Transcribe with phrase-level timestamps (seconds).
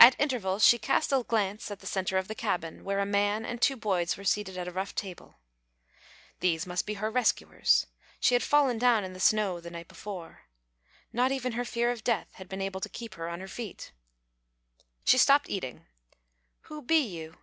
[0.00, 3.44] At intervals she cast a glance at the centre of the cabin, where a man
[3.46, 5.36] and two boys were seated at a rough table.
[6.40, 7.86] These must be her rescuers.
[8.18, 10.46] She had fallen down in the snow the night before.
[11.12, 13.92] Not even her fear of death had been able to keep her on her feet.
[15.04, 15.86] She stopped eating.
[16.62, 17.38] "Who be you?"